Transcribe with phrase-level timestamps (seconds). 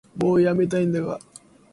[0.15, 1.19] もうやめたいんだが